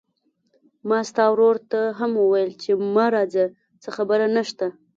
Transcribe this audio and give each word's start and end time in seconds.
ما 0.89 0.99
ستا 1.09 1.25
ورور 1.31 1.55
ته 1.71 1.81
هم 1.99 2.11
وويل 2.17 2.51
چې 2.61 2.71
ما 2.95 3.05
راځه، 3.15 3.45
څه 3.81 3.89
خبره 3.97 4.25
نشته. 4.35 4.65